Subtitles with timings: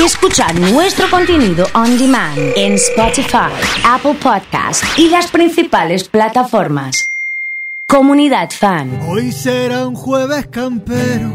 [0.00, 3.52] y escuchar nuestro contenido on demand en Spotify,
[3.84, 7.10] Apple Podcast y las principales plataformas.
[7.86, 9.00] Comunidad Fan.
[9.08, 11.30] Hoy será un jueves campero,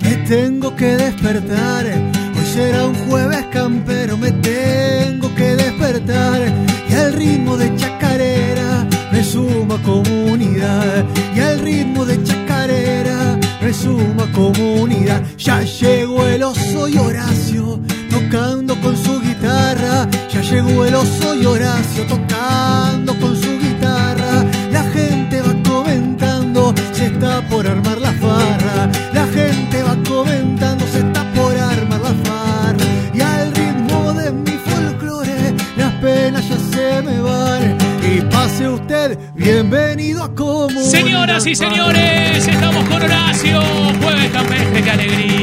[0.00, 1.86] me tengo que despertar.
[1.86, 6.40] Hoy será un jueves campero, me tengo que despertar.
[6.88, 11.04] Y al ritmo de chacarera me suma comunidad.
[11.34, 15.22] Y al ritmo de chacarera me suma comunidad.
[15.36, 17.80] Ya llegó el oso y Horacio
[18.24, 20.08] tocando con su guitarra.
[20.32, 24.44] Ya llegó el oso y Horacio tocando con su guitarra.
[24.70, 28.90] La gente va comentando, se está por armar la farra.
[29.12, 32.86] La gente va comentando, se está por armar la farra.
[33.14, 37.76] Y al ritmo de mi folclore, las penas ya se me van.
[38.02, 43.60] Y pase usted, bienvenido a Comunidad Señoras y señores, estamos con Horacio.
[44.02, 45.33] Jueves campestre, qué alegría,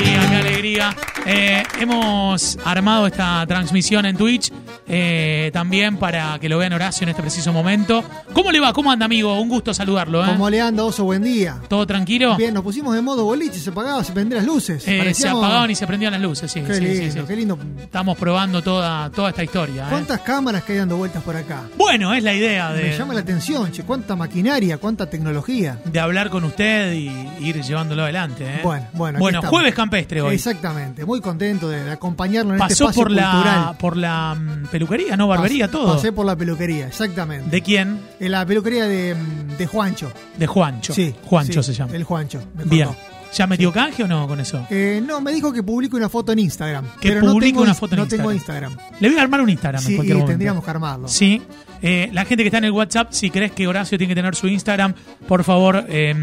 [1.26, 4.52] Eh, hemos armado esta transmisión en Twitch
[4.94, 8.04] eh, también para que lo vean Horacio en este preciso momento.
[8.34, 8.74] ¿Cómo le va?
[8.74, 9.40] ¿Cómo anda, amigo?
[9.40, 10.22] Un gusto saludarlo.
[10.22, 10.28] ¿eh?
[10.28, 11.06] ¿Cómo le anda, Oso?
[11.06, 11.60] Buen día.
[11.70, 12.36] ¿Todo tranquilo?
[12.36, 14.86] Bien, nos pusimos de modo boliche, se apagaban, se prendían las luces.
[14.86, 16.60] Eh, se apagaban y se prendían las luces, sí.
[16.62, 17.26] Qué sí, lindo, sí, sí.
[17.26, 17.58] qué lindo.
[17.82, 19.86] Estamos probando toda, toda esta historia.
[19.86, 19.90] ¿eh?
[19.90, 21.62] ¿Cuántas cámaras que hay dando vueltas por acá?
[21.78, 25.80] Bueno, es la idea Me de, llama la atención, che, cuánta maquinaria, cuánta tecnología.
[25.86, 27.08] de hablar con usted y
[27.40, 28.44] ir llevándolo adelante.
[28.46, 28.60] ¿eh?
[28.62, 29.20] Bueno, bueno.
[29.20, 29.50] Bueno, estamos.
[29.56, 30.36] jueves campestre hoy.
[30.36, 33.78] Exactamente, muy contento de acompañarlo en este Pasó espacio por la, cultural.
[33.78, 35.28] por la mm, peluquería, ¿no?
[35.28, 35.96] Barbería, Pas- todo.
[35.96, 37.50] Pasé por la peluquería, exactamente.
[37.50, 38.00] ¿De quién?
[38.20, 39.16] En la peluquería de,
[39.58, 40.12] de Juancho.
[40.38, 40.94] De Juancho.
[40.94, 41.14] Sí.
[41.26, 41.96] Juancho sí, se llama.
[41.96, 42.42] El Juancho.
[42.56, 42.90] me Bien.
[43.34, 44.68] ¿Ya metió canje o no con eso?
[44.70, 46.86] Eh, no, me dijo que publique una foto en Instagram.
[47.00, 48.72] Que pero no publique tengo, una foto en no tengo Instagram.
[48.72, 48.98] Instagram.
[49.00, 50.32] Le voy a armar un Instagram en Sí, cualquier y momento.
[50.34, 51.08] tendríamos que armarlo.
[51.08, 51.42] Sí.
[51.82, 54.36] Eh, la gente que está en el WhatsApp, si crees que Horacio tiene que tener
[54.36, 54.94] su Instagram,
[55.30, 56.14] por favor, eh,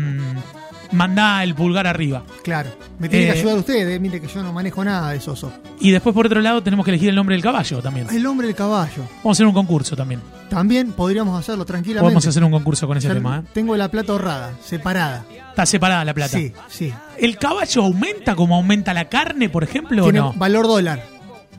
[0.93, 2.23] manda el pulgar arriba.
[2.43, 2.71] Claro.
[2.99, 5.33] Me tiene Eh, que ayudar usted, eh, mire que yo no manejo nada de eso.
[5.33, 5.53] oso.
[5.81, 8.07] Y después, por otro lado, tenemos que elegir el nombre del caballo también.
[8.11, 9.03] El hombre del caballo.
[9.19, 10.21] Vamos a hacer un concurso también.
[10.49, 12.03] También podríamos hacerlo tranquilamente.
[12.05, 13.43] Podemos hacer un concurso con ese tema.
[13.45, 13.49] ¿eh?
[13.53, 15.25] Tengo la plata ahorrada, separada.
[15.51, 16.37] Está separada la plata.
[16.39, 16.93] Sí, sí.
[17.19, 20.33] ¿El caballo aumenta como aumenta la carne, por ejemplo, Tiene o no?
[20.35, 21.05] valor dólar.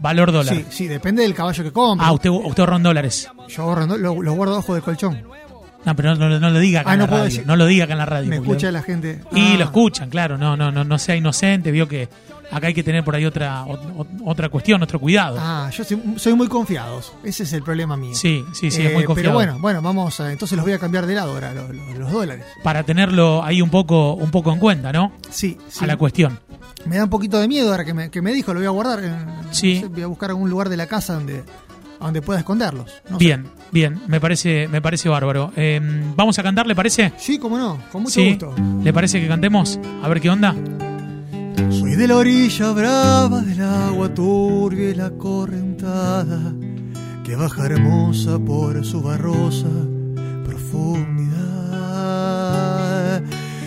[0.02, 0.56] Valor dólar.
[0.56, 2.08] Sí, sí, depende del caballo que compre.
[2.08, 3.28] Ah, usted, usted ahorra en dólares.
[3.50, 5.22] Yo ahorro, lo, lo guardo abajo del colchón.
[5.86, 7.24] No, pero no, no- no lo diga acá Ah, en no la radio.
[7.26, 7.44] decir.
[7.48, 8.30] No lo diga acá en la radio.
[8.30, 9.22] Me escucha la gente.
[9.32, 10.38] Y Ah, lo escuchan, claro.
[10.38, 11.72] No, no, no, no sea inocente.
[11.72, 12.10] Vio que
[12.52, 15.38] acá hay que tener por ahí otra, ot- ot- otra cuestión, otro cuidado.
[15.40, 17.02] Ah, yo soy, soy muy confiado.
[17.24, 18.14] Ese es el problema mío.
[18.14, 19.30] Sí, sí, sí, es Eh, muy confiado.
[19.30, 21.98] Pero bueno, bueno, vamos a, entonces los voy a cambiar de lado ahora, los, los-
[21.98, 22.44] los dólares.
[22.64, 25.14] Para tenerlo ahí un poco, un poco en cuenta, ¿no?
[25.30, 25.84] Sí, sí.
[25.84, 26.40] A la cuestión.
[26.86, 28.72] Me da un poquito de miedo ahora que me, que me dijo, lo voy a
[28.72, 29.00] guardar.
[29.04, 29.12] eh,
[29.52, 29.76] Sí.
[29.76, 31.44] no sé, voy a buscar algún lugar de la casa donde,
[32.00, 32.92] a donde pueda esconderlos.
[33.10, 33.26] No sé.
[33.26, 34.00] Bien, bien.
[34.08, 35.52] Me parece, me parece bárbaro.
[35.56, 35.80] Eh,
[36.16, 37.14] Vamos a cantar, ¿le parece?
[37.18, 38.30] Sí, cómo no, con mucho Sí.
[38.30, 38.54] gusto.
[38.84, 39.80] ¿Le parece que cantemos?
[40.04, 40.56] A ver qué onda.
[41.70, 46.54] Soy de la orilla brava del agua turbia y la correntada
[47.24, 49.68] que baja hermosa por su barrosa
[52.20, 53.22] profundidad.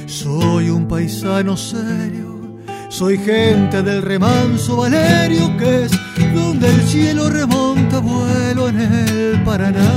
[0.06, 2.31] Soy un paisano serio,
[2.92, 5.92] soy gente del remanso Valerio que es
[6.34, 9.88] donde el cielo remonta vuelo en el Paraná.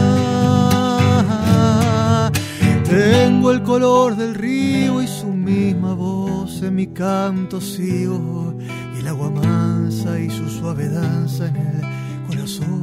[2.85, 8.55] Tengo el color del río y su misma voz en mi canto sigo
[8.95, 11.81] y el agua mansa y su suave danza en el
[12.27, 12.75] corazón.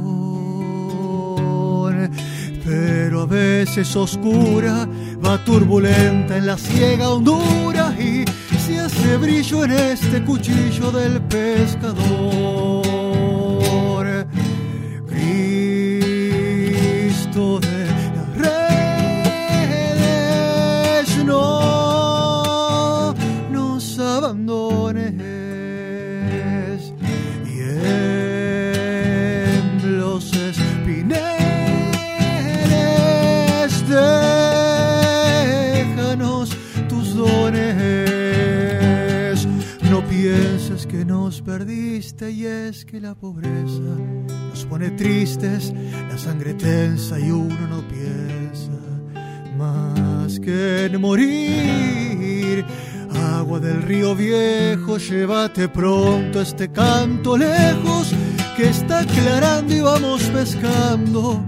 [2.63, 4.87] Pero a veces oscura,
[5.25, 8.23] va turbulenta en la ciega hondura y
[9.03, 12.72] hace brillo en este cuchillo del pescador.
[41.33, 43.97] Nos perdiste y es que la pobreza
[44.49, 45.73] nos pone tristes,
[46.07, 48.69] la sangre tensa y uno no piensa
[49.57, 52.63] más que en morir.
[53.35, 58.13] Agua del río viejo, llévate pronto este canto lejos
[58.55, 61.43] que está aclarando y vamos pescando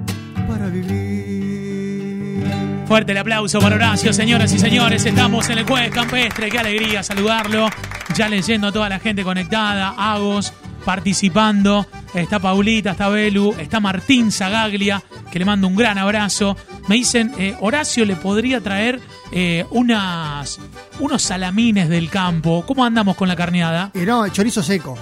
[0.47, 2.43] para vivir.
[2.87, 5.05] Fuerte el aplauso para Horacio, señoras y señores.
[5.05, 6.49] Estamos en el jueves campestre.
[6.49, 7.69] Qué alegría saludarlo.
[8.15, 9.93] Ya leyendo a toda la gente conectada.
[9.97, 10.53] Agos
[10.85, 11.85] participando.
[12.13, 16.55] Está Paulita, está Belu, está Martín Zagaglia, que le mando un gran abrazo.
[16.87, 19.01] Me dicen, eh, Horacio le podría traer
[19.33, 20.57] eh, unos
[21.17, 22.63] salamines del campo.
[22.65, 23.91] ¿Cómo andamos con la carneada?
[23.93, 24.97] Y no, chorizo seco.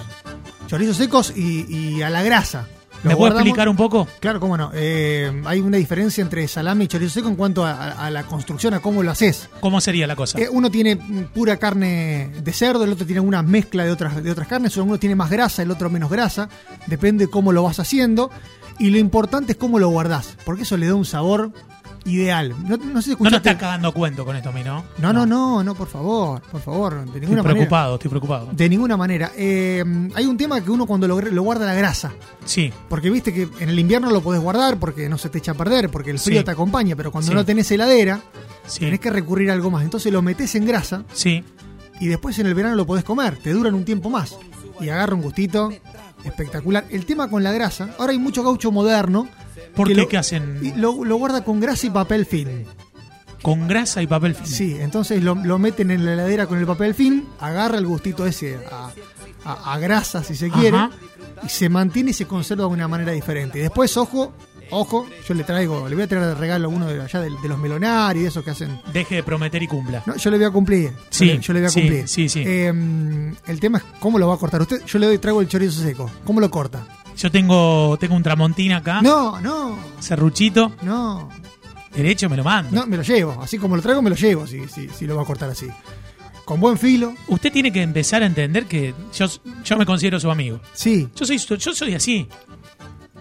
[0.66, 2.66] chorizos secos y a la grasa.
[3.04, 4.08] ¿Me puede explicar un poco?
[4.20, 4.70] Claro, cómo no.
[4.74, 8.24] Eh, hay una diferencia entre salame y chorizo seco en cuanto a, a- a la
[8.24, 9.48] construcción, a cómo lo haces.
[9.60, 10.38] ¿Cómo sería la cosa?
[10.38, 10.96] Eh, uno tiene
[11.34, 14.98] pura carne de cerdo, el otro tiene una mezcla de otras, de otras carnes, uno
[14.98, 16.48] tiene más grasa, el otro menos grasa,
[16.86, 18.30] depende cómo lo vas haciendo.
[18.78, 21.52] Y lo importante es cómo lo guardás, porque eso le da un sabor
[22.06, 22.54] ideal.
[22.68, 24.84] No, no sé si no nos estás cagando cuento con esto a mí, ¿no?
[24.98, 27.54] no, no, no, no, por favor, por favor, de Estoy ninguna manera.
[27.54, 28.48] preocupado, estoy preocupado.
[28.52, 29.32] De ninguna manera.
[29.36, 29.82] Eh,
[30.14, 32.12] hay un tema que uno cuando lo, lo guarda la grasa.
[32.44, 35.52] Sí, Porque viste que en el invierno lo podés guardar porque no se te echa
[35.52, 36.44] a perder, porque el frío Sí.
[36.44, 37.34] te acompaña, pero cuando Sí.
[37.34, 38.20] no tenés heladera,
[38.66, 39.82] sí, tenés que recurrir a algo más.
[39.82, 41.42] Entonces lo metés en grasa sí.
[42.00, 44.36] y después en el verano lo podés comer, te duran un tiempo más.
[44.80, 45.70] Y agarra un gustito
[46.24, 46.84] espectacular.
[46.90, 49.28] El tema con la grasa, ahora hay mucho gaucho moderno.
[49.74, 49.94] ¿Por qué?
[49.94, 50.60] lo- ¿Qué hacen?
[50.62, 52.64] y lo, lo guarda con grasa y papel film.
[53.42, 54.46] Con grasa y papel film.
[54.46, 58.24] Sí, entonces lo, lo meten en la heladera con el papel film, agarra el gustito
[58.26, 58.90] ese a,
[59.44, 60.90] a- a grasa si se quiere, Ajá.
[61.44, 63.58] y se mantiene y se conserva de una manera diferente.
[63.58, 64.32] Y después, ojo,
[64.70, 67.28] ojo, yo le traigo, le voy a traer de regalo a uno de allá de,
[67.42, 68.80] de los melonari, de esos que hacen.
[68.94, 70.02] Deje de prometer y cumpla.
[70.06, 70.90] No, yo le voy a cumplir.
[70.92, 72.08] Yo Sí, le- yo le voy a sí, cumplir.
[72.08, 72.42] sí, sí.
[72.46, 72.72] Eh,
[73.46, 74.82] el tema es cómo lo va a cortar usted.
[74.86, 76.10] Yo le doy, traigo el chorizo seco.
[76.24, 76.86] ¿Cómo lo corta?
[77.24, 81.30] Yo tengo, tengo un tramontina acá, No, no, serruchito, no.
[81.96, 82.70] derecho me lo mando.
[82.70, 83.40] No, me lo llevo.
[83.42, 85.66] Así como lo traigo, me lo llevo, si, si, si lo va a cortar así.
[86.44, 89.24] Con buen filo, Usted tiene que empezar a entender que yo,
[89.64, 90.60] yo me considero su amigo.
[90.74, 91.08] sí.
[91.16, 92.28] Yo soy, yo soy así.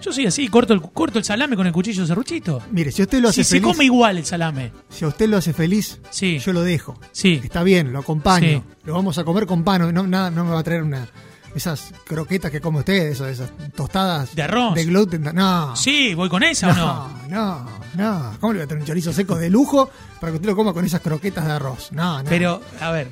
[0.02, 2.62] Yo soy así, corto el, corto el salame con el cuchillo serruchito.
[2.72, 4.74] Mire, si usted lo hace Si se come igual el salame.
[4.90, 6.40] si a usted lo hace feliz, Sí.
[6.40, 7.00] yo lo dejo.
[7.14, 7.40] Sí.
[7.42, 8.48] Está bien, lo acompaño.
[8.48, 8.62] Sí.
[8.84, 9.94] Lo vamos a comer con pan.
[9.94, 11.08] No, nada, no me va a traer una
[11.56, 14.74] esas croquetas que come usted, esas, esas tostadas De arroz.
[14.76, 15.24] de gluten.
[15.34, 15.76] No.
[15.76, 17.66] Sí, voy con esa o no, no.
[17.66, 18.38] no, no.
[18.40, 19.90] ¿Cómo le voy a traer un chorizo seco de lujo
[20.20, 21.92] para que usted lo coma con esas croquetas de arroz?
[21.92, 22.30] No, no.
[22.30, 23.10] Pero, a ver,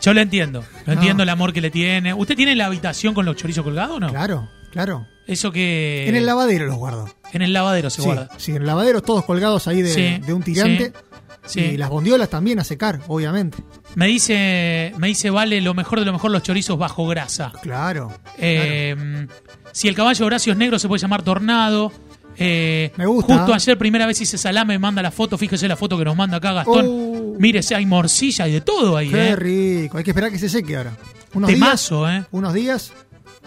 [0.00, 0.64] yo lo entiendo.
[0.86, 1.00] Lo No.
[1.00, 2.14] entiendo el amor que le tiene.
[2.14, 4.08] ¿Usted tiene la habitación con los chorizos colgados o no?
[4.10, 5.06] Claro, claro.
[5.26, 6.08] Eso que.
[6.08, 7.10] En el lavadero los guardo.
[7.32, 8.30] En el lavadero se sí, guarda.
[8.38, 10.86] sí, en el lavadero todos colgados ahí de, Sí, de un tirante.
[10.86, 10.92] sí,
[11.48, 11.60] sí.
[11.60, 13.58] Y las bondiolas también a secar, obviamente.
[13.96, 17.52] Me dice, me dice, vale, lo mejor de lo mejor los chorizos bajo grasa.
[17.62, 18.12] Claro.
[18.38, 19.26] Eh,
[19.72, 21.92] Si el caballo Horacio es negro, se puede llamar Tornado.
[22.36, 23.36] Eh, Me gusta.
[23.36, 25.36] Justo ayer, primera vez hice salame, me manda la foto.
[25.36, 26.86] Fíjese la foto que nos manda acá Gastón.
[26.88, 27.34] Oh.
[27.38, 29.36] Mire, hay morcilla y de todo ahí, Qué ¿eh?
[29.36, 29.98] rico.
[29.98, 30.96] Hay que esperar que se seque ahora.
[31.34, 31.58] Unos días.
[31.60, 32.24] Temazo, ¿eh?
[32.30, 32.92] Unos días.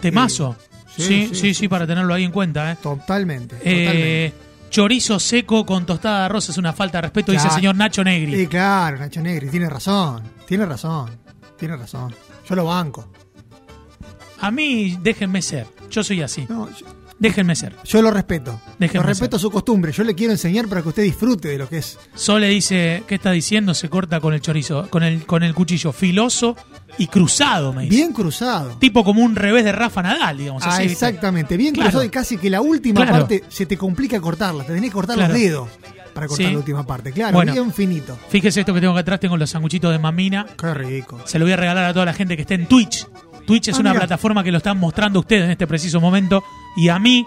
[0.00, 0.56] Temazo.
[0.96, 2.76] Sí, Sí, sí, sí, sí, para tenerlo ahí en cuenta, ¿eh?
[2.82, 3.56] Totalmente.
[3.64, 4.51] Eh, totalmente.
[4.72, 8.02] Chorizo seco con tostada de arroz es una falta de respeto, dice el señor Nacho
[8.02, 8.34] Negri.
[8.34, 9.48] Sí, claro, Nacho Negri.
[9.50, 10.22] Tiene razón.
[10.46, 11.10] Tiene razón.
[11.58, 12.12] Tiene razón.
[12.48, 13.06] Yo lo banco.
[14.40, 15.68] A mí, déjenme ser.
[15.90, 16.46] Yo soy así.
[16.48, 16.86] No, yo,
[17.22, 17.76] Déjenme ser.
[17.84, 18.60] yo lo respeto.
[18.78, 19.92] Déjeme lo respeto su costumbre.
[19.92, 21.98] Yo le quiero enseñar para que usted disfrute de lo que es.
[22.14, 23.74] Sole dice, ¿qué está diciendo?
[23.74, 26.56] Se corta con el chorizo, con el, con el cuchillo filoso
[26.98, 27.94] y cruzado, me dice.
[27.96, 28.70] Bien cruzado.
[28.78, 30.62] Tipo como un revés de Rafa Nadal, digamos.
[30.66, 31.56] Ah, exactamente.
[31.56, 31.88] Bien Claro.
[31.90, 33.12] cruzado y casi que la última Claro.
[33.20, 34.64] parte se te complica cortarla.
[34.64, 35.32] Te tenés que cortar Claro.
[35.32, 35.68] los dedos
[36.12, 36.52] para cortar Sí.
[36.52, 37.12] la última parte.
[37.12, 37.52] Claro, Bueno.
[37.52, 38.18] bien finito.
[38.28, 40.46] Fíjese esto que tengo acá atrás, tengo los sanguchitos de mamina.
[40.58, 41.20] Qué rico.
[41.24, 43.06] Se lo voy a regalar a toda la gente que esté en Twitch.
[43.46, 44.00] Twitch es Ah, una mira.
[44.02, 46.42] plataforma que lo están mostrando ustedes en este preciso momento.
[46.76, 47.26] Y a mí,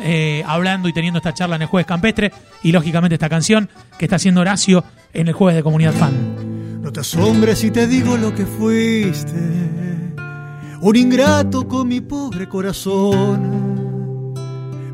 [0.00, 2.32] eh, hablando y teniendo esta charla en el Jueves Campestre.
[2.62, 3.68] Y lógicamente esta canción
[3.98, 6.82] que está haciendo Horacio en el Jueves de Comunidad Fan.
[6.82, 9.34] No te asombres si te digo lo que fuiste.
[10.80, 14.34] Un ingrato con mi pobre corazón.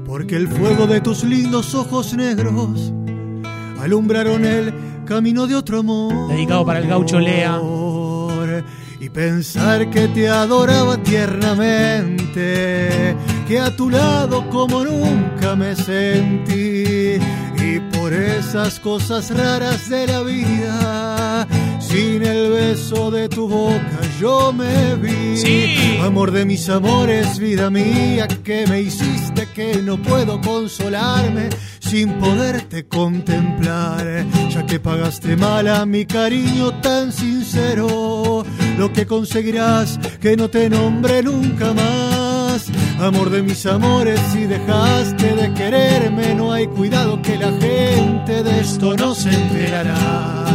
[0.07, 2.93] Porque el fuego de tus lindos ojos negros
[3.81, 4.73] alumbraron el
[5.07, 6.29] camino de otro amor.
[6.29, 7.59] Dedicado para el gaucho Lea.
[9.13, 13.15] Pensar que te adoraba tiernamente,
[13.47, 17.19] que a tu lado como nunca me sentí.
[17.59, 21.47] Y por esas cosas raras de la vida,
[21.79, 25.37] sin el beso de tu boca yo me vi.
[25.37, 25.99] Sí.
[26.03, 31.51] Amor de mis amores, vida mía, que me hiciste que no puedo consolarme
[31.81, 38.43] sin poderte contemplar, ya que pagaste mal a mi cariño tan sincero,
[38.83, 42.67] lo que conseguirás que no te nombre nunca más.
[42.99, 48.61] Amor de mis amores, si dejaste de quererme, no hay cuidado que la gente de
[48.61, 50.47] esto no se enterará.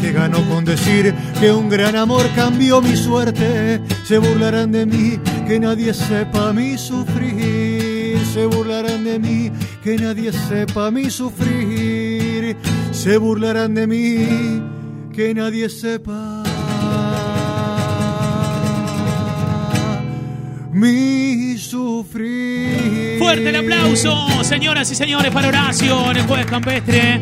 [0.00, 3.80] Que ganó con decir que un gran amor cambió mi suerte.
[4.02, 8.18] Se burlarán de mí, que nadie sepa mi sufrir.
[8.34, 9.52] Se burlarán de mí,
[9.84, 12.56] que nadie sepa mi sufrir.
[12.90, 14.60] Se burlarán de mí,
[15.12, 16.39] que nadie sepa
[20.72, 23.18] mi sufrir.
[23.18, 27.20] Fuerte el aplauso, señoras y señores, para Horacio en el Jueves Campestre.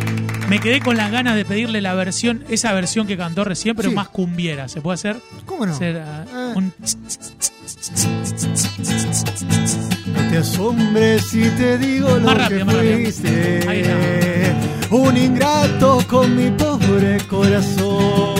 [0.49, 3.91] Me quedé con las ganas de pedirle la versión, esa versión que cantó recién, pero
[3.91, 3.95] Sí.
[3.95, 4.67] más cumbiera.
[4.69, 5.17] ¿Se puede hacer?
[5.45, 5.73] ¿Cómo no?
[5.75, 6.53] Hacer, ah, Eh.
[6.57, 6.73] un-
[10.07, 12.93] No te asombres si te digo lo Más que rápido, más rápido.
[12.95, 14.55] Ahí fuiste.
[14.91, 18.38] Un ingrato con mi pobre corazón.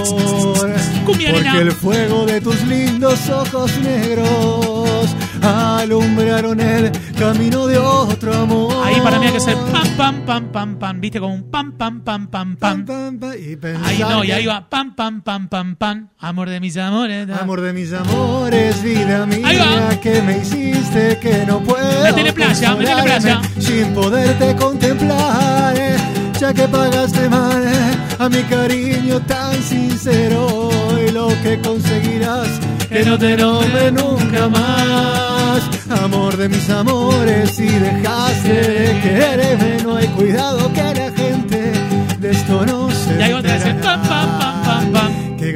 [1.05, 8.73] Cumbia, Porque el fuego de tus lindos ojos negros alumbraron el camino de otro amor.
[8.85, 11.01] Ahí para mí hay que hacer pam, pam, pam, pam, pam.
[11.01, 11.21] ¿Viste?
[11.21, 13.19] Como un pam, pam, pam, pam, Pam, pam.
[13.19, 16.09] pam, pam, y Ahí no, y ahí va pam, pam, pam, pam, pam.
[16.19, 17.27] Amor de mis amores.
[17.27, 17.39] da.
[17.39, 19.65] Amor de mis amores, vida Ahí va.
[19.89, 23.41] mía, que me hiciste que no puedo Métele playa, playa.
[23.59, 25.97] sin poderte contemplar, eh,
[26.41, 27.78] ya que pagaste mal eh,
[28.19, 30.71] a mi cariño tan sincero
[31.07, 32.49] y lo que conseguirás
[32.89, 35.63] que no te nombre nunca más.
[36.03, 41.73] Amor de mis amores, si dejaste de quererme, no hay cuidado que la gente
[42.19, 43.33] de esto no se Y ahí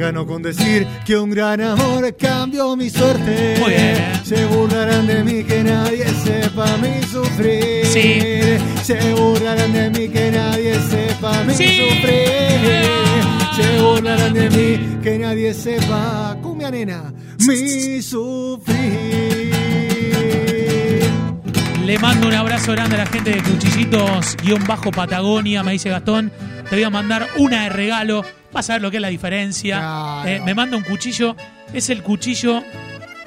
[0.03, 3.55] gano con decir que un gran amor cambió mi suerte.
[3.61, 3.95] Muy bien.
[4.25, 7.85] Se burlarán de mí que nadie sepa mi sufrir.
[7.85, 8.19] Sí.
[8.83, 11.77] Se burlarán de mí que nadie sepa mi Sí.
[11.77, 12.85] sufrir.
[13.55, 17.13] Se burlarán de mí que nadie sepa, cumbia nena,
[17.47, 19.53] mi sufrir.
[21.85, 25.89] Le mando un abrazo grande a la gente de Cuchillitos guion bajo Patagonia, me dice
[25.89, 26.29] Gastón.
[26.69, 28.25] Te voy a mandar una de regalo.
[28.53, 29.77] Vas a ver lo que es la diferencia.
[29.79, 30.29] Claro.
[30.29, 31.35] Eh, me manda un cuchillo.
[31.73, 32.61] Es el cuchillo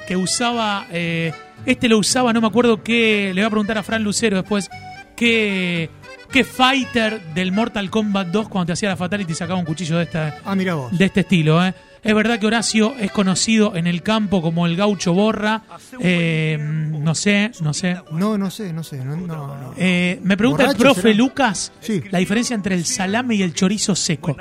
[0.07, 0.87] que usaba.
[0.91, 1.33] eh,
[1.65, 3.31] este lo usaba, no me acuerdo qué.
[3.35, 4.69] Le voy a preguntar a Fran Lucero después.
[5.17, 5.89] ¿Qué,
[6.31, 10.03] qué fighter del Mortal Kombat 2 cuando te hacía la Fatality sacaba un cuchillo de
[10.03, 10.95] esta, Ah, mira vos.
[10.97, 11.65] de este estilo.
[11.65, 11.73] ¿eh?
[12.03, 15.63] Es verdad que Horacio es conocido en el campo como el gaucho borra.
[15.99, 17.97] Eh, no sé, no sé.
[18.11, 19.03] No, no sé, no sé.
[19.03, 19.25] No, no,
[19.57, 19.73] no.
[19.75, 21.15] Eh, me pregunta el ¿Borracho profe será?
[21.15, 22.01] Lucas Sí.
[22.11, 24.37] la diferencia entre el salame y el chorizo seco.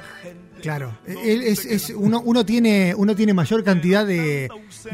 [0.63, 4.49] Claro, Él es, es- uno, uno, tiene, uno tiene mayor cantidad de,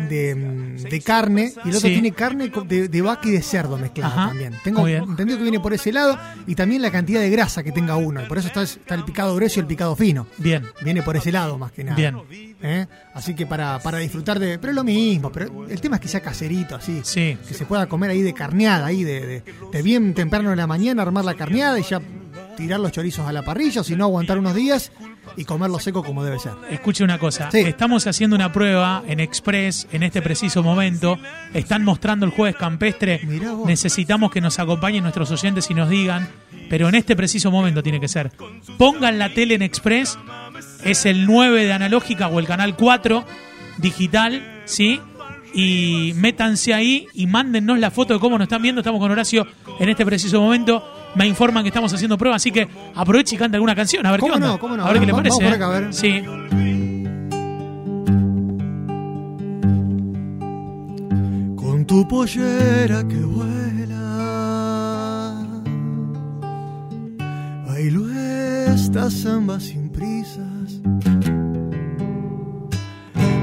[0.09, 1.95] de, mm, de carne y el otro Sí.
[1.95, 4.55] tiene carne de, de vaca y de cerdo mezclada Ajá, también.
[4.65, 7.97] Tengo entendido que viene por ese lado y también la cantidad de grasa que tenga
[7.97, 8.23] uno.
[8.23, 10.27] Y por eso está, está el picado grueso y el picado fino.
[10.39, 11.97] Bien, Viene por ese lado más que nada.
[11.97, 12.17] Bien.
[12.63, 12.87] ¿Eh?
[13.15, 14.59] Así que para, para disfrutar de...
[14.59, 17.01] Pero es lo mismo, pero el tema es que sea caserito, así.
[17.05, 17.37] sí.
[17.47, 19.43] Que se pueda comer ahí de carneada, ahí de, de,
[19.73, 22.01] de bien temprano en la mañana, armar la carneada y ya
[22.57, 24.93] tirar los chorizos a la parrilla, o si no, aguantar unos días
[25.37, 26.53] y comerlo seco como debe ser.
[26.71, 27.51] Escuche una cosa.
[27.51, 27.61] Sí.
[27.61, 31.19] Estamos haciendo una prueba en Express en este preciso momento.
[31.55, 33.21] Están mostrando el jueves campestre.
[33.67, 36.29] Necesitamos que nos acompañen nuestros oyentes y nos digan.
[36.69, 38.33] Pero en este preciso momento tiene que ser.
[38.79, 40.19] Pongan la tele en Express.
[40.85, 43.25] Es el 9 de analógica o el canal 4
[43.79, 45.01] digital, ¿sí?
[45.55, 48.81] Y métanse ahí y mándennos la foto de cómo nos están viendo.
[48.81, 49.47] Estamos con Horacio
[49.79, 51.02] en este preciso momento.
[51.15, 54.05] Me informan que estamos haciendo prueba, así que aproveche y cante alguna canción.
[54.07, 54.47] A ver qué ¿Cómo onda.
[54.49, 54.59] no?
[54.59, 54.85] ¿Cómo no?
[54.85, 55.45] A ver qué le parece.
[55.45, 55.77] vamos por acá, ¿eh?
[55.77, 55.93] a ver.
[55.95, 56.23] Sí.
[61.57, 64.07] Con tu pollera que vuela,
[67.67, 68.03] bailo
[68.73, 70.81] esta samba sin prisas.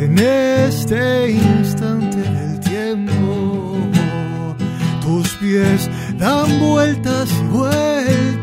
[0.00, 3.76] en este instante del tiempo.
[5.02, 8.40] Tus pies dan vueltas y vueltas,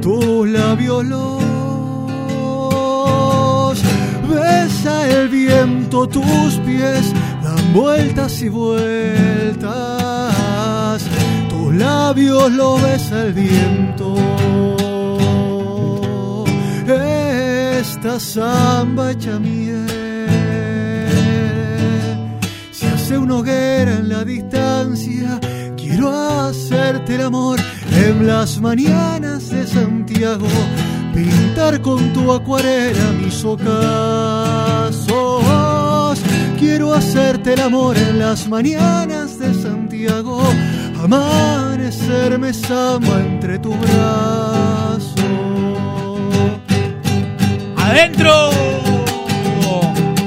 [0.00, 1.42] tus labios los
[4.28, 9.66] besa el viento, tus pies dan vueltas y vueltas,
[11.50, 14.81] tus labios lo besa el viento.
[18.04, 19.86] Esta samba hecha miel
[22.72, 25.38] se hace una hoguera en la distancia.
[25.76, 27.60] Quiero hacerte el amor
[27.92, 30.48] en las mañanas de Santiago.
[31.14, 35.04] Pintar con tu acuarela mis ocasos.
[36.58, 40.42] Quiero hacerte el amor en las mañanas de Santiago.
[41.00, 44.81] Amanecerme samba entre tu brazo.
[47.92, 48.50] ¡Adentro!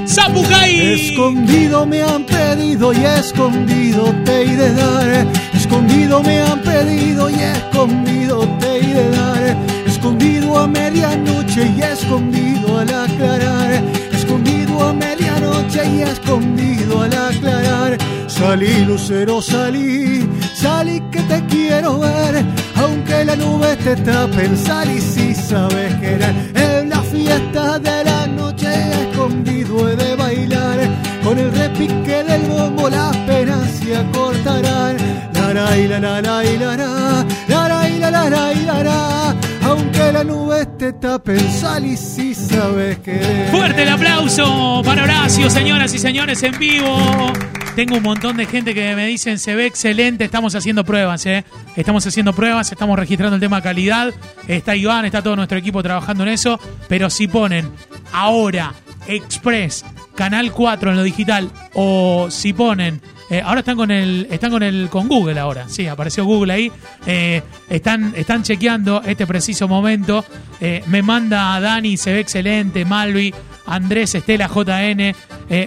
[0.06, 0.92] ¡Zapucay!
[0.94, 5.26] Escondido me han pedido y escondido te de dar.
[5.52, 9.56] Escondido me han pedido y escondido te de dar.
[9.84, 13.82] Escondido a medianoche y escondido al aclarar.
[14.12, 17.98] Escondido a medianoche y escondido al aclarar.
[18.28, 22.44] Salí lucero, salí, salí que te quiero ver,
[22.76, 26.34] aunque la nube te tapen, salí si sabes querer.
[26.54, 28.68] En la fiesta de la noche
[29.02, 30.78] escondido he de bailar,
[31.22, 34.96] con el repique del bombo las penas se acortarán.
[35.34, 38.52] La la y la la la y la la, la la y la la la
[38.52, 43.50] y la aunque la nube te tapen, salí si sabes querer.
[43.50, 47.32] Fuerte el aplauso para Horacio, señoras y señores, en vivo.
[47.76, 51.44] Tengo un montón de gente que me dicen se ve excelente, estamos haciendo pruebas, ¿eh?
[51.76, 54.14] Estamos haciendo pruebas, estamos registrando el tema calidad.
[54.48, 56.58] Está Iván, está todo nuestro equipo trabajando en eso.
[56.88, 57.70] Pero si ponen
[58.14, 58.72] ahora
[59.06, 64.52] Express, Canal 4 en lo digital, o si ponen eh, ahora están con el, están
[64.52, 65.68] con el, con Google ahora.
[65.68, 66.72] Sí, apareció Google ahí.
[67.04, 70.24] Eh, están, están chequeando este preciso momento.
[70.86, 72.86] Me manda Dani, se ve excelente.
[72.86, 73.34] Malvi,
[73.66, 75.14] Andrés, Estela, JN.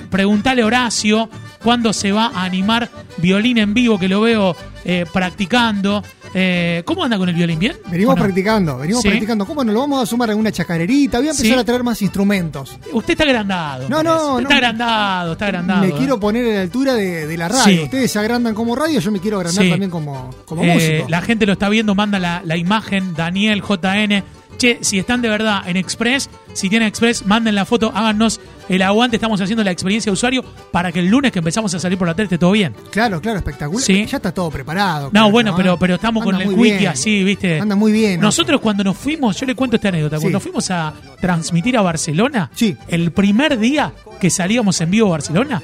[0.09, 1.29] Preguntale a Horacio
[1.63, 6.03] cuándo se va a animar violín en vivo, que lo veo eh, practicando.
[6.33, 7.57] Eh, ¿Cómo anda con el violín?
[7.57, 7.75] ¿Bien?
[7.89, 8.23] Venimos ¿O no?
[8.23, 9.09] practicando, venimos ¿Sí?
[9.09, 9.45] practicando.
[9.45, 11.17] ¿Cómo nos lo vamos a sumar en una chacarerita?
[11.17, 11.59] Voy a empezar Sí.
[11.59, 12.77] a traer más instrumentos.
[12.93, 13.89] Usted está agrandado.
[13.89, 14.39] No, no, no.
[14.39, 15.81] Está agrandado, está agrandado.
[15.81, 15.93] me eh.
[15.97, 17.77] quiero poner a la altura de, de la radio.
[17.77, 17.83] Sí.
[17.83, 21.05] Ustedes se agrandan como radio, yo me quiero agrandar también como, como músico.
[21.09, 24.23] La gente lo está viendo, manda la, la imagen, Daniel, JN.
[24.59, 28.81] Che, si están de verdad en Express, si tienen Express, manden la foto, háganos el
[28.81, 29.15] aguante.
[29.15, 32.09] Estamos haciendo la experiencia de usuario para que el lunes que empezamos a salir por
[32.09, 32.75] la tele esté todo bien.
[32.91, 33.81] Claro, claro, espectacular.
[33.81, 34.05] Sí.
[34.05, 35.05] Ya está todo preparado.
[35.05, 35.57] No, claro, bueno, ¿no?
[35.57, 36.87] pero, pero estamos con el wiki bien.
[36.91, 37.57] así, ¿viste?
[37.61, 38.19] Anda muy bien.
[38.19, 40.23] Nosotros cuando nos fuimos, yo le cuento esta anécdota, Sí.
[40.23, 42.75] cuando fuimos a transmitir a Barcelona, Sí.
[42.89, 45.63] el primer día que salíamos en vivo a Barcelona,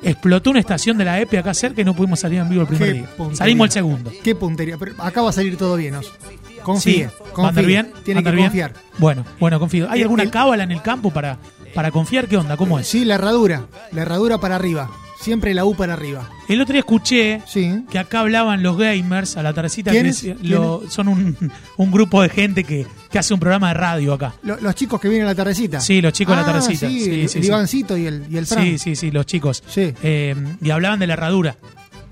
[0.00, 2.68] explotó una estación de la EPE acá cerca y no pudimos salir en vivo el
[2.68, 3.06] primer Qué día.
[3.16, 3.36] puntería.
[3.36, 4.12] Salimos el segundo.
[4.22, 4.76] Qué puntería.
[4.78, 6.12] Pero acá va a salir todo bien, Oso.
[6.62, 6.92] Confíe.
[6.94, 7.48] Sí, ¿va a confíe.
[7.48, 7.90] andar bien?
[7.94, 8.48] ¿Va a Tiene andar que bien?
[8.48, 8.72] confiar.
[8.98, 9.90] Bueno, bueno, confío.
[9.90, 11.38] ¿Hay El- alguna el- cábala en el campo para,
[11.74, 12.28] para confiar?
[12.28, 12.56] ¿Qué onda?
[12.56, 12.86] ¿Cómo es?
[12.88, 13.66] Sí, la herradura.
[13.92, 14.90] La herradura para arriba.
[15.20, 16.28] Siempre la U para arriba.
[16.48, 17.84] El otro día escuché Sí.
[17.88, 19.92] que acá hablaban los gamers a la tardecita.
[19.92, 20.12] que
[20.88, 24.34] son un, un grupo de gente que, que hace un programa de radio acá.
[24.42, 25.80] Lo- los chicos que vienen a la tardecita.
[25.80, 26.88] Sí, los chicos de la Ah, tardecita.
[26.88, 27.44] Sí, Sí, el, sí, el.
[27.44, 28.64] Ivancito y el, y el Fran.
[28.64, 29.62] Sí, sí, sí, los chicos.
[29.68, 29.94] Sí.
[30.02, 31.56] Eh, y hablaban de la herradura.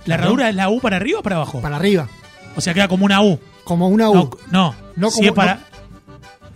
[0.06, 1.60] ¿La herradura es la U para arriba o para abajo?
[1.60, 2.08] Para arriba.
[2.54, 3.40] O sea, queda como una U.
[3.70, 4.14] Como una U.
[4.14, 4.74] No, no.
[4.96, 5.60] No si como- es para.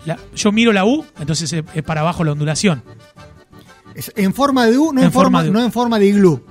[0.05, 2.83] la- yo miro la U, entonces es, es para abajo la ondulación.
[3.95, 5.53] Es en forma de U, no En en, forma, forma de U.
[5.53, 6.45] no en forma de iglú.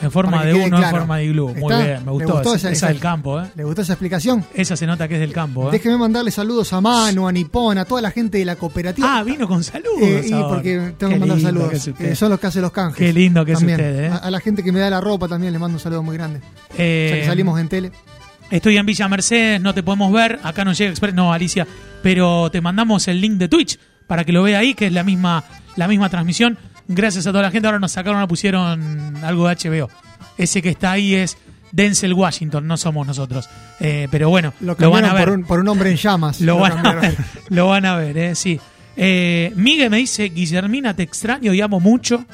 [0.00, 1.54] En forma de U, no en forma de iglú.
[1.54, 1.84] Muy ¿Está?
[1.86, 2.32] bien, me ¿Le gustó.
[2.32, 3.44] gustó esa, esa- del campo, ¿eh?
[3.54, 4.44] ¿Le gustó esa explicación?
[4.52, 5.70] Esa se nota que es del campo, ¿eh?
[5.70, 9.18] Déjeme mandarle saludos a Manu, a Nipón, a toda la gente de la cooperativa.
[9.18, 10.00] Ah, vino con saludos.
[10.02, 11.70] Eh, y porque tengo Qué que mandar saludos.
[11.70, 11.86] que es.
[12.00, 12.96] Eh, son los que hacen los canjes.
[12.98, 13.78] Qué lindo que es También.
[13.78, 14.08] usted, ¿eh?
[14.08, 16.16] A, a la gente que me da la ropa también le mando un saludo muy
[16.16, 16.40] grande.
[16.76, 17.92] Eh, ya que salimos en tele.
[18.52, 20.38] Estoy en Villa Mercedes, no te podemos ver.
[20.42, 21.66] Acá no llega Express, no, Alicia.
[22.02, 25.02] Pero te mandamos el link de Twitch para que lo vea ahí, que es la
[25.02, 25.42] misma,
[25.76, 26.58] la misma transmisión.
[26.86, 27.66] Gracias a toda la gente.
[27.66, 29.88] Ahora nos sacaron, nos pusieron algo de HBO.
[30.36, 31.38] Ese que está ahí es
[31.72, 33.48] Denzel Washington, no somos nosotros.
[33.80, 35.24] Eh, pero bueno, Lo lo, van a ver.
[35.24, 36.42] por un, por un hombre en llamas.
[36.42, 37.16] Lo van a ver,
[37.48, 38.60] lo van a ver, eh, sí.
[38.98, 42.26] Eh, Miguel me dice, Guillermina, te extraño y amo mucho.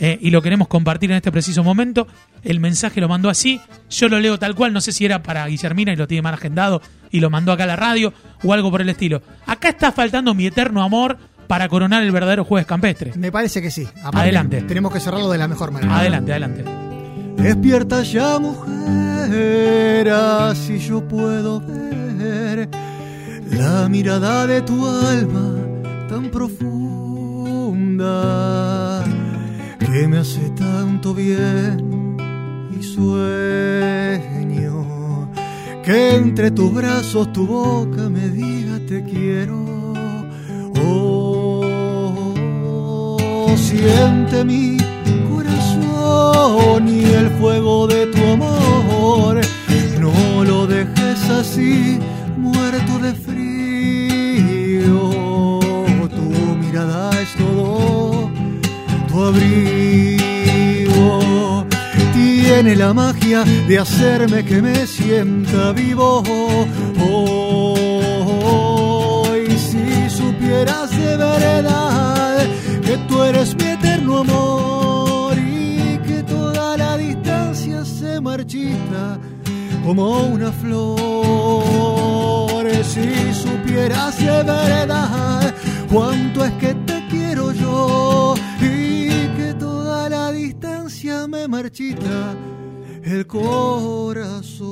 [0.00, 2.08] Eh, y lo queremos compartir en este preciso momento.
[2.42, 3.60] El mensaje lo mandó así.
[3.90, 4.72] Yo lo leo tal cual.
[4.72, 7.64] No sé si era para Guillermina y lo tiene mal agendado y lo mandó acá
[7.64, 9.22] a la radio o algo por el estilo.
[9.46, 13.12] Acá está faltando mi eterno amor para coronar el verdadero jueves campestre.
[13.16, 13.86] Me parece que sí.
[13.98, 14.62] Aparte, Adelante.
[14.62, 15.98] Tenemos que cerrarlo de la mejor manera.
[15.98, 16.64] Adelante, adelante.
[17.36, 22.68] Despierta ya, mujer, así yo puedo ver
[23.50, 25.56] la mirada de tu alma
[26.08, 28.10] tan profunda
[29.92, 32.16] que me hace tanto bien
[32.78, 33.10] y sueño
[35.84, 39.64] que entre tus brazos tu boca me diga te quiero.
[40.82, 41.64] Oh,
[43.56, 44.76] siente mi
[45.28, 49.40] corazón y el fuego de tu amor.
[50.00, 51.98] No lo dejes así,
[52.36, 55.10] muerto de frío.
[56.10, 58.19] Tu mirada es todo,
[59.10, 61.08] tu abrigo.
[62.14, 66.22] Tiene la magia de hacerme que me sienta vivo.
[67.02, 68.38] Hoy,
[69.58, 72.46] si supieras de verdad
[72.84, 79.18] que tú eres mi eterno amor y que toda la distancia se marchita
[79.84, 81.00] como una flor.
[82.82, 85.54] Si supieras de verdad
[85.92, 88.29] cuánto es que te quiero yo
[91.00, 92.34] distancia me marchita
[93.02, 94.70] el corazón.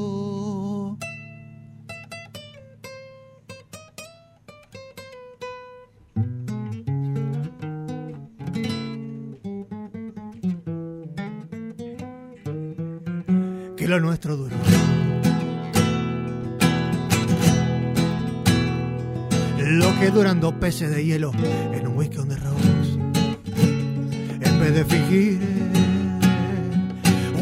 [13.89, 14.55] lo nuestro duró.
[19.59, 21.33] Lo que duran dos peces de hielo
[21.73, 22.99] en un whisky on the rocks.
[24.43, 25.58] En vez de fingir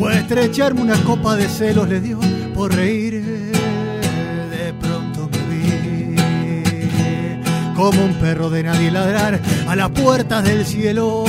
[0.00, 2.18] o estrecharme una copa de celos le dio
[2.54, 3.22] por reír.
[4.50, 6.14] De pronto me vi
[7.74, 11.24] como un perro de nadie ladrar a las puertas del cielo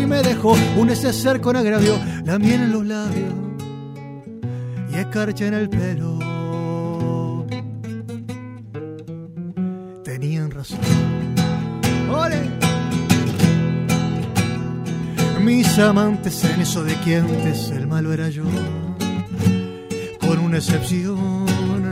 [0.00, 3.32] y me dejó un neceser con agravio, la miel en los labios
[4.90, 6.23] y escarcha en el pelo.
[15.74, 18.44] Mis amantes en eso de que antes el malo era yo,
[20.20, 21.90] con una excepción.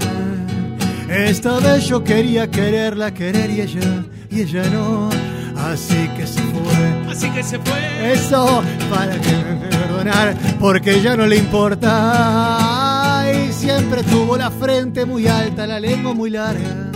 [1.08, 5.10] Esta vez yo quería quererla, querer y ella, y ella no.
[5.56, 7.10] Así que se fue.
[7.10, 8.12] Así que se fue.
[8.12, 13.24] Eso para que me perdonar, porque ya no le importa.
[13.34, 16.92] Y siempre tuvo la frente muy alta, la lengua muy larga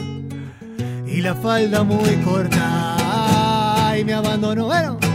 [1.04, 3.92] y la falda muy corta.
[3.98, 5.05] Y me abandonó, bueno.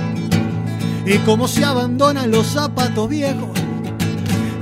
[1.05, 3.49] Y como se abandonan los zapatos viejos,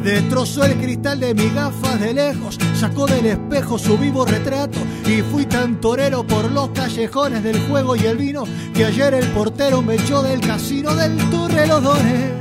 [0.04, 5.21] destrozó el cristal de mis gafas de lejos, sacó del espejo su vivo retrato y
[5.21, 9.82] fui tan torero por los callejones del juego y el vino que ayer el portero
[9.82, 12.32] me echó del casino del Torre los dones.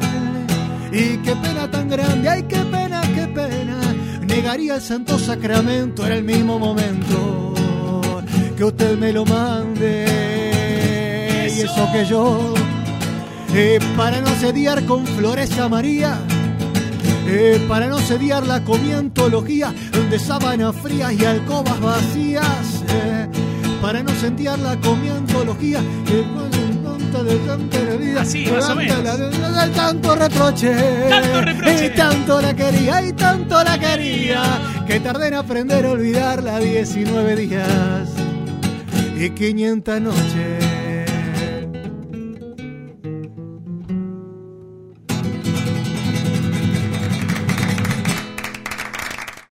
[0.92, 3.78] Y qué pena tan grande, ay qué pena, qué pena,
[4.26, 7.54] negaría el santo sacramento en el mismo momento
[8.56, 10.06] que usted me lo mande.
[11.54, 12.54] Y eso que yo,
[13.54, 16.18] eh, para no sediar con flores a María,
[17.26, 19.72] eh, para no sediarla con mi antología
[20.10, 23.26] de sábanas frías y alcobas vacías, eh,
[23.82, 24.10] para no
[25.02, 26.22] mi antología que
[27.22, 29.02] de tanta vida, Así, más o menos.
[29.18, 30.74] de tanto reproche,
[31.08, 31.86] Tanto reproche.
[31.86, 34.42] y tanto la quería, y tanto la quería,
[34.86, 38.08] que tardé en aprender a olvidarla 19 días
[39.18, 40.67] y 500 noches.